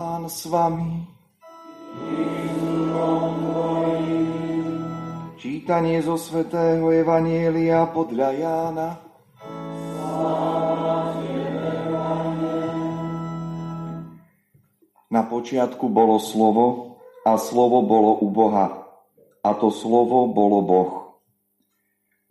[0.00, 1.04] Pán s vami.
[5.36, 8.88] Čítanie zo svätého Evanielia podľa Jána.
[15.12, 16.96] Na počiatku bolo slovo
[17.28, 18.88] a slovo bolo u Boha
[19.44, 20.92] a to slovo bolo Boh.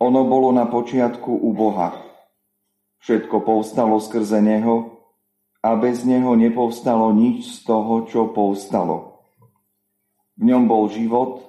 [0.02, 1.94] Ono bolo na počiatku u Boha.
[3.06, 4.99] Všetko povstalo skrze Neho
[5.60, 9.20] a bez neho nepovstalo nič z toho, čo povstalo.
[10.40, 11.44] V ňom bol život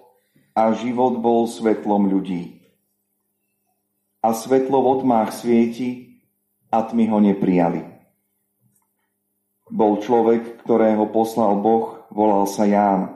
[0.52, 2.60] a život bol svetlom ľudí.
[4.20, 6.20] A svetlo v otmách svieti
[6.68, 7.88] a tmy ho neprijali.
[9.72, 13.16] Bol človek, ktorého poslal Boh, volal sa Ján.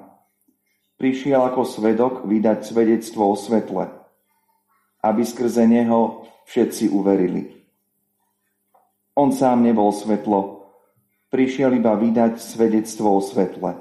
[0.96, 3.92] Prišiel ako svedok vydať svedectvo o svetle,
[5.04, 7.52] aby skrze neho všetci uverili.
[9.20, 10.55] On sám nebol svetlo,
[11.30, 13.76] prišiel iba vydať svedectvo o svetle.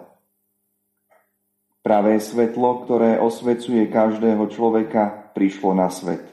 [1.84, 6.25] Pravé svetlo, ktoré osvecuje každého človeka, prišlo na svet.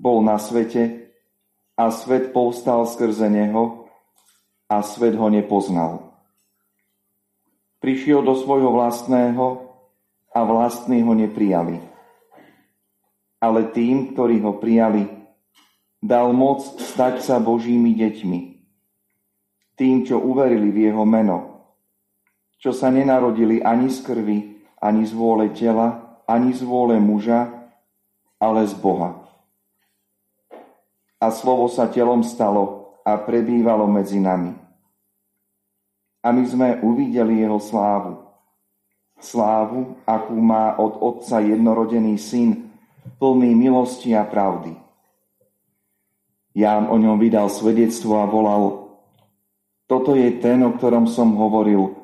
[0.00, 1.12] Bol na svete
[1.76, 3.84] a svet povstal skrze neho
[4.64, 6.16] a svet ho nepoznal.
[7.84, 9.68] Prišiel do svojho vlastného
[10.32, 11.78] a vlastní ho neprijali.
[13.38, 15.06] Ale tým, ktorí ho prijali,
[16.02, 18.57] dal moc stať sa Božími deťmi
[19.78, 21.62] tým, čo uverili v jeho meno,
[22.58, 24.38] čo sa nenarodili ani z krvi,
[24.82, 27.46] ani z vôle tela, ani z vôle muža,
[28.42, 29.22] ale z Boha.
[31.22, 34.54] A slovo sa telom stalo a prebývalo medzi nami.
[36.22, 38.26] A my sme uvideli jeho slávu.
[39.18, 42.70] Slávu, akú má od Otca jednorodený syn,
[43.18, 44.78] plný milosti a pravdy.
[46.54, 48.77] Ján o ňom vydal svedectvo a volal,
[49.88, 51.96] toto je ten, o ktorom som hovoril.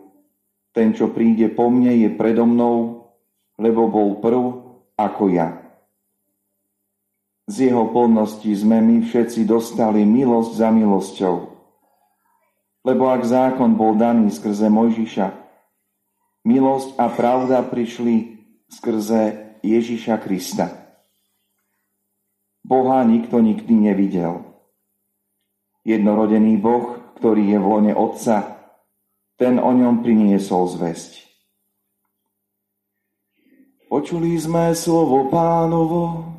[0.73, 3.07] Ten, čo príde po mne, je predo mnou,
[3.61, 4.43] lebo bol prv
[4.97, 5.61] ako ja.
[7.45, 11.37] Z jeho plnosti sme my všetci dostali milosť za milosťou.
[12.89, 15.29] Lebo ak zákon bol daný skrze Mojžiša,
[16.49, 18.41] milosť a pravda prišli
[18.73, 20.73] skrze Ježiša Krista.
[22.65, 24.41] Boha nikto nikdy nevidel.
[25.85, 28.55] Jednorodený Boh ktorý je v lone Otca,
[29.35, 31.25] ten o ňom priniesol zväzť.
[33.91, 36.35] Počuli sme slovo pánovo,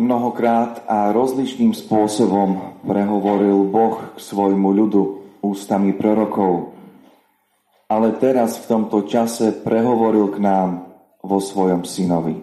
[0.00, 5.02] Mnohokrát a rozličným spôsobom prehovoril Boh k svojmu ľudu
[5.44, 6.79] ústami prorokov
[7.90, 10.94] ale teraz v tomto čase prehovoril k nám
[11.26, 12.38] vo svojom synovi.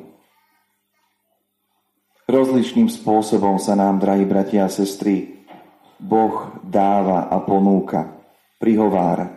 [2.28, 5.48] Rozličným spôsobom sa nám, drahí bratia a sestry,
[5.96, 8.20] Boh dáva a ponúka,
[8.60, 9.32] prihovára.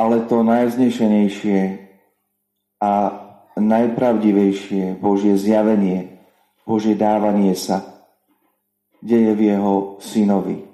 [0.00, 1.60] Ale to najznešenejšie
[2.80, 2.92] a
[3.60, 6.24] najpravdivejšie Božie zjavenie,
[6.64, 8.08] Božie dávanie sa
[9.04, 10.64] deje v jeho synovi,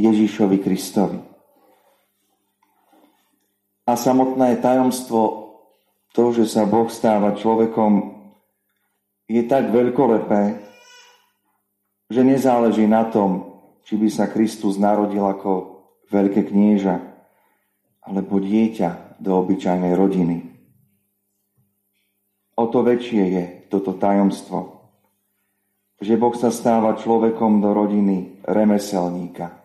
[0.00, 1.31] Ježišovi Kristovi.
[3.82, 5.50] A samotné tajomstvo,
[6.14, 8.14] to, že sa Boh stáva človekom,
[9.26, 10.62] je tak veľkolepé,
[12.06, 15.82] že nezáleží na tom, či by sa Kristus narodil ako
[16.12, 17.00] veľké knieža
[18.06, 20.36] alebo dieťa do obyčajnej rodiny.
[22.54, 24.84] O to väčšie je toto tajomstvo,
[25.98, 29.61] že Boh sa stáva človekom do rodiny remeselníka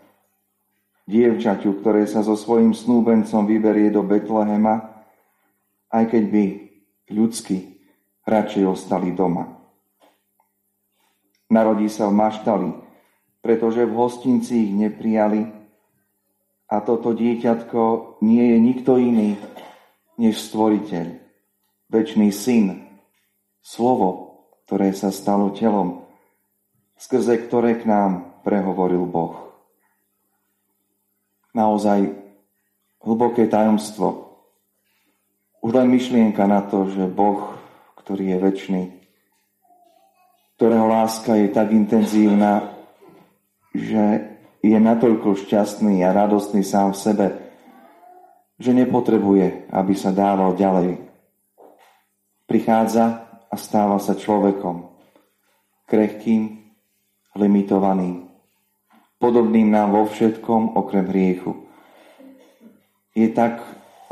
[1.07, 5.07] dievčaťu, ktoré sa so svojím snúbencom vyberie do Betlehema,
[5.87, 6.43] aj keď by
[7.15, 7.79] ľudsky
[8.27, 9.55] radšej ostali doma.
[11.47, 12.69] Narodí sa v maštali,
[13.39, 15.47] pretože v hostinci ich neprijali
[16.67, 19.39] a toto dieťatko nie je nikto iný
[20.19, 21.23] než stvoriteľ,
[21.87, 22.83] väčší syn,
[23.63, 26.03] slovo, ktoré sa stalo telom,
[26.99, 29.47] skrze ktoré k nám prehovoril Boh
[31.51, 32.11] naozaj
[33.03, 34.39] hlboké tajomstvo.
[35.63, 37.55] Už len myšlienka na to, že Boh,
[37.99, 38.81] ktorý je väčší,
[40.57, 42.73] ktorého láska je tak intenzívna,
[43.77, 44.33] že
[44.65, 47.27] je natoľko šťastný a radostný sám v sebe,
[48.57, 50.97] že nepotrebuje, aby sa dával ďalej.
[52.49, 54.89] Prichádza a stáva sa človekom,
[55.85, 56.73] krehkým,
[57.37, 58.26] limitovaným,
[59.17, 61.53] podobným nám vo všetkom okrem hriechu.
[63.17, 63.61] Je tak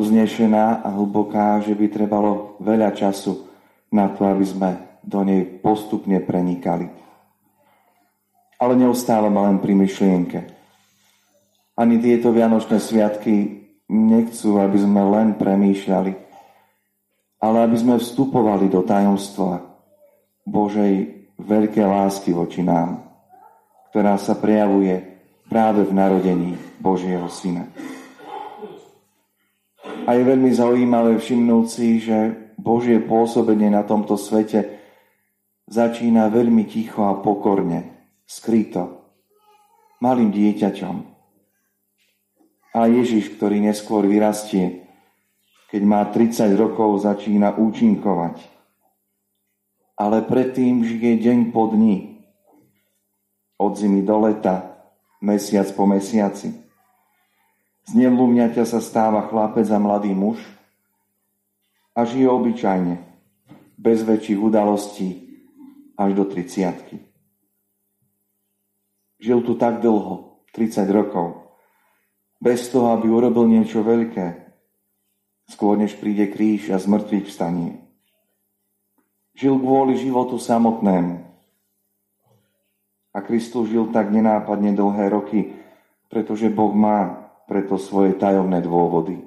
[0.01, 3.47] vznešená a hlboká, že by trebalo veľa času
[3.93, 4.69] na to, aby sme
[5.05, 6.89] do nej postupne prenikali.
[8.57, 10.39] Ale neostávame len pri myšlienke.
[11.75, 13.61] Ani tieto Vianočné sviatky
[13.91, 16.11] nechcú, aby sme len premýšľali,
[17.43, 19.61] ale aby sme vstupovali do tajomstva
[20.47, 20.93] Božej
[21.37, 23.04] veľkej lásky voči nám,
[23.95, 27.63] ktorá sa prejavuje práve v narodení Božieho Syna.
[30.03, 34.83] A je veľmi zaujímavé všimnúť si, že Božie pôsobenie na tomto svete
[35.71, 38.99] začína veľmi ticho a pokorne, skryto,
[40.03, 40.95] malým dieťaťom.
[42.75, 44.91] A Ježiš, ktorý neskôr vyrastie,
[45.71, 48.43] keď má 30 rokov, začína účinkovať.
[49.95, 52.14] Ale predtým žije deň po dni,
[53.57, 54.75] od zimy do leta,
[55.21, 56.51] mesiac po mesiaci.
[57.85, 60.41] Z nevlúmňaťa sa stáva chlapec a mladý muž
[61.93, 62.95] a žije obyčajne,
[63.77, 65.25] bez väčších udalostí
[65.95, 67.15] až do 30
[69.15, 71.55] Žil tu tak dlho, 30 rokov,
[72.41, 74.43] bez toho, aby urobil niečo veľké,
[75.49, 77.79] skôr než príde kríž a zmrtvých vstanie.
[79.35, 81.34] Žil kvôli životu samotnému.
[83.15, 85.55] A Kristus žil tak nenápadne dlhé roky,
[86.11, 89.23] pretože Boh má preto svoje tajomné dôvody.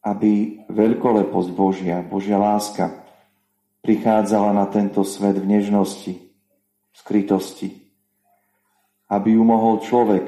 [0.00, 3.04] Aby veľkoleposť Božia, Božia láska
[3.84, 7.84] prichádzala na tento svet v nežnosti, v skrytosti.
[9.12, 10.24] Aby ju mohol človek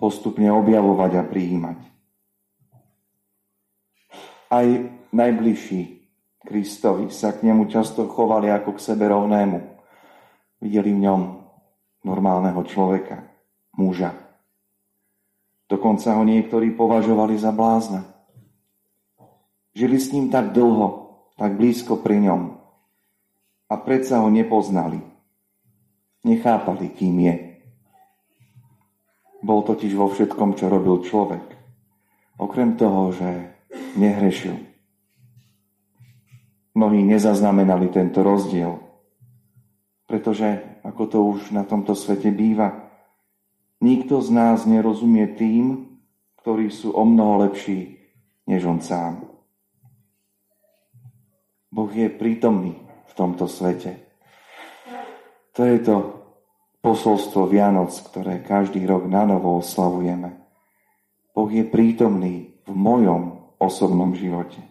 [0.00, 1.78] postupne objavovať a prijímať.
[4.48, 4.66] Aj
[5.12, 6.08] najbližší
[6.46, 9.75] Kristovi sa k nemu často chovali ako k sebe rovnému.
[10.60, 11.20] Videli v ňom
[12.06, 13.26] normálneho človeka,
[13.76, 14.14] muža.
[15.66, 18.06] Dokonca ho niektorí považovali za blázna.
[19.74, 22.42] Žili s ním tak dlho, tak blízko pri ňom.
[23.66, 25.02] A predsa ho nepoznali.
[26.22, 27.34] Nechápali, kým je.
[29.42, 31.44] Bol totiž vo všetkom, čo robil človek.
[32.38, 33.52] Okrem toho, že
[33.98, 34.54] nehrešil.
[36.78, 38.85] Mnohí nezaznamenali tento rozdiel,
[40.06, 42.86] pretože, ako to už na tomto svete býva,
[43.80, 45.84] Nikto z nás nerozumie tým,
[46.40, 48.00] ktorí sú o mnoho lepší
[48.48, 49.28] než on sám.
[51.68, 54.00] Boh je prítomný v tomto svete.
[55.52, 55.96] To je to
[56.80, 60.40] posolstvo Vianoc, ktoré každý rok na novo oslavujeme.
[61.36, 64.62] Boh je prítomný v mojom osobnom živote.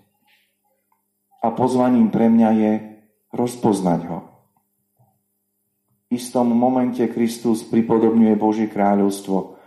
[1.46, 2.72] A pozvaním pre mňa je
[3.38, 4.35] rozpoznať ho
[6.10, 9.58] istom momente Kristus pripodobňuje Božie kráľovstvo.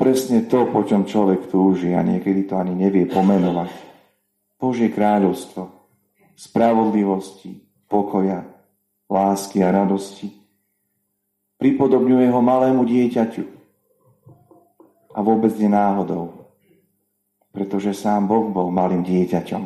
[0.00, 3.68] Presne to, po čom človek túži a niekedy to ani nevie pomenovať.
[4.56, 5.68] Božie kráľovstvo,
[6.36, 8.48] spravodlivosti, pokoja,
[9.08, 10.32] lásky a radosti.
[11.60, 13.44] Pripodobňuje ho malému dieťaťu.
[15.10, 16.48] A vôbec nie náhodou,
[17.52, 19.64] pretože sám Boh bol malým dieťaťom.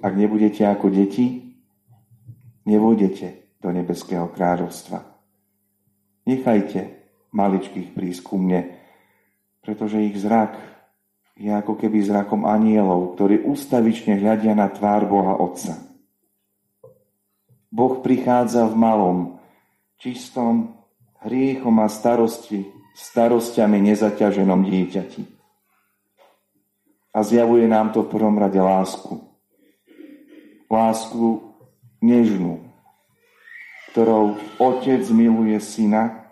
[0.00, 1.52] Ak nebudete ako deti,
[2.64, 5.02] nebudete do nebeského kráľovstva.
[6.22, 7.02] Nechajte
[7.34, 8.78] maličkých prísť ku mne,
[9.66, 10.54] pretože ich zrak
[11.34, 15.82] je ako keby zrakom anielov, ktorí ústavične hľadia na tvár Boha Otca.
[17.74, 19.18] Boh prichádza v malom,
[19.98, 20.78] čistom,
[21.26, 25.22] hriechom a starosti, starostiami nezaťaženom dieťati.
[27.12, 29.20] A zjavuje nám to v prvom rade lásku.
[30.70, 31.52] Lásku
[32.00, 32.65] nežnú,
[33.96, 36.28] ktorou Otec miluje Syna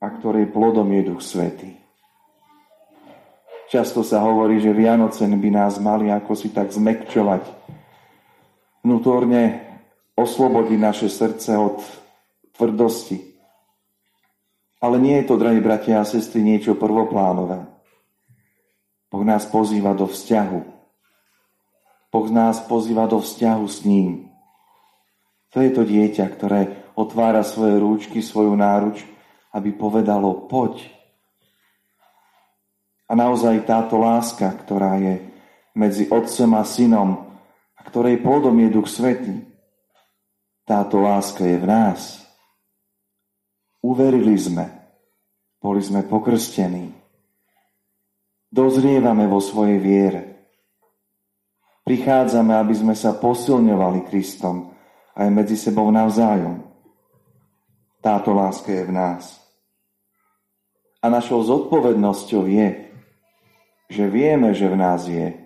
[0.00, 1.76] a ktorej plodom je Duch Svetý.
[3.68, 7.44] Často sa hovorí, že Vianoce by nás mali ako si tak zmekčovať,
[8.88, 9.68] vnútorne
[10.16, 11.84] oslobodiť naše srdce od
[12.56, 13.20] tvrdosti.
[14.80, 17.68] Ale nie je to, drahí bratia a sestry, niečo prvoplánové.
[19.12, 20.60] Boh nás pozýva do vzťahu.
[22.08, 24.31] Boh nás pozýva do vzťahu s ním.
[25.52, 26.60] To je to dieťa, ktoré
[26.96, 29.04] otvára svoje rúčky, svoju náruč,
[29.52, 30.80] aby povedalo poď.
[33.04, 35.20] A naozaj táto láska, ktorá je
[35.76, 37.10] medzi otcom a synom
[37.76, 39.44] a ktorej plodom je Duch Svetý,
[40.64, 42.24] táto láska je v nás.
[43.84, 44.72] Uverili sme,
[45.60, 46.96] boli sme pokrstení,
[48.48, 50.22] dozrievame vo svojej viere.
[51.84, 54.71] Prichádzame, aby sme sa posilňovali Kristom,
[55.16, 56.64] aj medzi sebou navzájom.
[58.02, 59.38] Táto láska je v nás.
[61.02, 62.92] A našou zodpovednosťou je
[63.92, 65.36] že vieme, že v nás je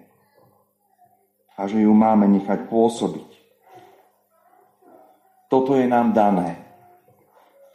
[1.58, 3.26] a že ju máme nechať pôsobiť.
[5.50, 6.62] Toto je nám dané.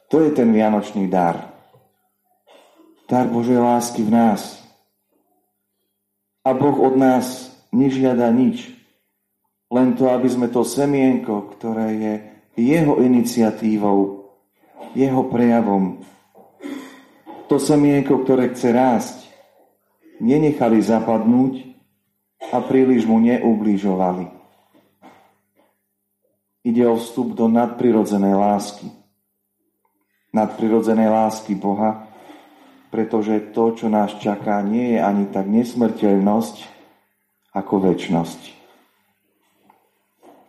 [0.08, 1.52] To je ten vianočný dar.
[3.12, 4.64] Dar Božej lásky v nás.
[6.48, 8.72] A Boh od nás nežiada nič.
[9.72, 12.13] Len to, aby sme to semienko, ktoré je
[12.60, 14.28] jeho iniciatívou,
[14.92, 16.04] jeho prejavom,
[17.48, 19.18] to semienko, ktoré chce rásť,
[20.24, 21.68] nenechali zapadnúť
[22.51, 24.32] a príliš mu neublížovali.
[26.63, 28.88] Ide o vstup do nadprirodzenej lásky.
[30.32, 32.08] Nadprirodzenej lásky Boha,
[32.88, 36.56] pretože to, čo nás čaká, nie je ani tak nesmrteľnosť,
[37.51, 38.61] ako väčnosť.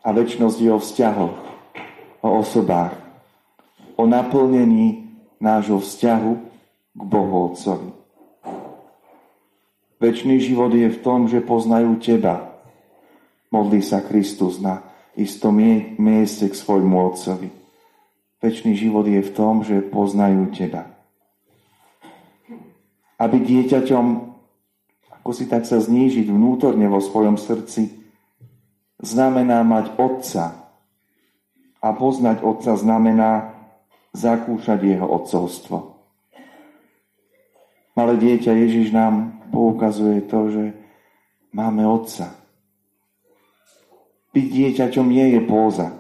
[0.02, 1.38] A väčnosť je o vzťahoch,
[2.26, 2.99] o osobách,
[3.94, 6.32] o naplnení nášho vzťahu
[6.99, 7.94] k Bohu Otcovi.
[10.02, 12.59] Večný život je v tom, že poznajú Teba.
[13.54, 14.82] Modlí sa Kristus na
[15.14, 15.62] istom
[15.94, 17.54] mieste k svojmu Otcovi.
[18.42, 20.90] Večný život je v tom, že poznajú Teba.
[23.23, 24.06] Aby dieťaťom,
[25.23, 28.01] ako si tak sa znížiť vnútorne vo svojom srdci,
[29.02, 30.44] znamená mať Otca.
[31.82, 33.59] A poznať Otca znamená
[34.14, 35.99] zakúšať Jeho otcovstvo.
[37.92, 40.64] Malé dieťa Ježiš nám poukazuje to, že
[41.52, 42.32] máme Otca.
[44.32, 45.92] Byť dieťaťom nie je póza,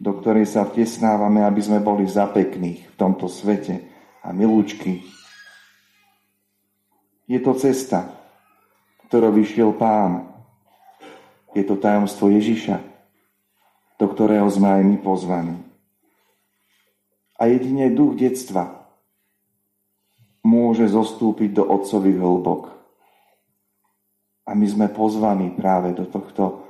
[0.00, 3.86] do ktorej sa vtesnávame, aby sme boli zapekných v tomto svete
[4.26, 5.06] a milúčky.
[7.30, 8.10] Je to cesta,
[9.06, 10.29] ktorou vyšiel Pán.
[11.54, 12.78] Je to tajomstvo Ježiša,
[13.98, 15.56] do ktorého sme aj my pozvaní.
[17.40, 18.80] A jedine duch detstva
[20.44, 22.62] môže zostúpiť do otcových hĺbok.
[24.44, 26.68] A my sme pozvaní práve do tohto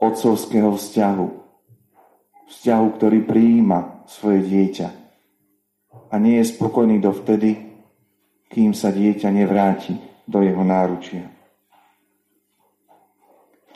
[0.00, 1.28] otcovského vzťahu.
[2.50, 4.88] Vzťahu, ktorý prijíma svoje dieťa.
[6.10, 7.70] A nie je spokojný dovtedy,
[8.50, 9.94] kým sa dieťa nevráti
[10.26, 11.39] do jeho náručia.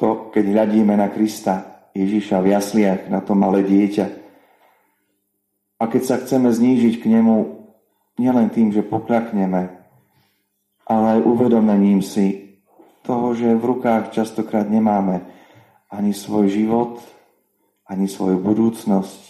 [0.03, 4.07] To, keď hľadíme na Krista, Ježiša v jasliach, na to malé dieťa,
[5.79, 7.37] a keď sa chceme znížiť k nemu,
[8.19, 9.75] nielen tým, že poklakneme,
[10.87, 12.57] ale aj uvedomením si
[13.05, 15.27] toho, že v rukách častokrát nemáme
[15.93, 17.05] ani svoj život,
[17.85, 19.21] ani svoju budúcnosť,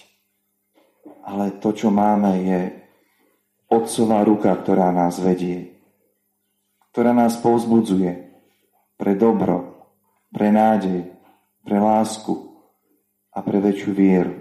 [1.26, 2.60] ale to, čo máme, je
[3.66, 5.74] Otcová ruka, ktorá nás vedie,
[6.94, 8.30] ktorá nás povzbudzuje
[8.94, 9.73] pre dobro,
[10.34, 11.14] pre nádej,
[11.62, 12.34] pre lásku
[13.30, 14.34] a pre väčšiu vieru.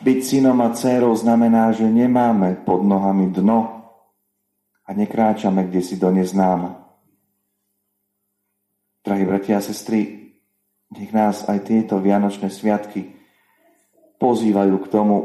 [0.00, 3.90] Byť synom a dcérou znamená, že nemáme pod nohami dno
[4.86, 6.78] a nekráčame kde si do neznáma.
[9.02, 10.32] Drahí bratia a sestry,
[10.94, 13.12] nech nás aj tieto vianočné sviatky
[14.22, 15.16] pozývajú k tomu,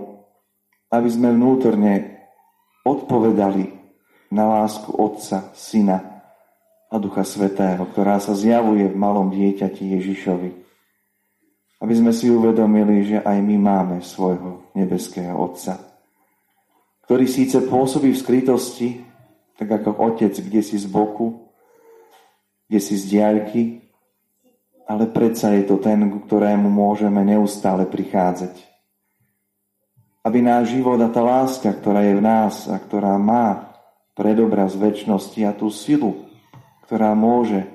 [0.90, 2.24] aby sme vnútorne
[2.84, 3.70] odpovedali
[4.32, 6.15] na lásku Otca, Syna
[6.90, 10.66] a Ducha Svetého, ktorá sa zjavuje v malom dieťati Ježišovi
[11.86, 15.78] aby sme si uvedomili, že aj my máme svojho nebeského Otca,
[17.06, 18.90] ktorý síce pôsobí v skrytosti,
[19.56, 21.54] tak ako otec kde si z boku,
[22.66, 23.86] kde si z diaľky,
[24.90, 28.58] ale predsa je to ten, ku ktorému môžeme neustále prichádzať.
[30.26, 33.78] Aby náš život a tá láska, ktorá je v nás a ktorá má
[34.18, 36.26] predobraz väčšnosti a tú silu,
[36.86, 37.66] ktorá môže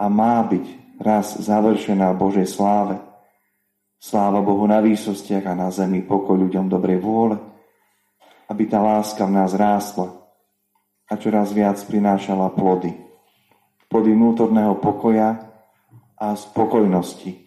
[0.00, 0.66] a má byť
[1.00, 3.00] raz završená v Božej sláve,
[4.00, 7.36] Sláva Bohu na výsostiach a na zemi pokoj ľuďom dobrej vôle,
[8.48, 10.08] aby tá láska v nás rástla
[11.04, 12.96] a čoraz viac prinášala plody.
[13.92, 15.52] Plody vnútorného pokoja
[16.16, 17.44] a spokojnosti,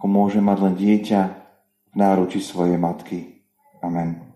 [0.00, 1.20] ako môže mať len dieťa
[1.92, 3.44] v náruči svojej matky.
[3.84, 4.24] Amen.